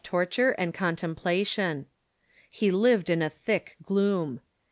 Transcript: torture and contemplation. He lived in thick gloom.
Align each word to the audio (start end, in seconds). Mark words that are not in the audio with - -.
torture 0.03 0.49
and 0.57 0.73
contemplation. 0.73 1.85
He 2.49 2.71
lived 2.71 3.07
in 3.07 3.19
thick 3.29 3.75
gloom. 3.83 4.41